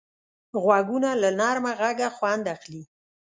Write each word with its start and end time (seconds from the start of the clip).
غوږونه 0.63 1.09
له 1.21 1.29
نرمه 1.39 1.71
غږه 1.79 2.07
خوند 2.15 2.43
اخلي 2.55 2.83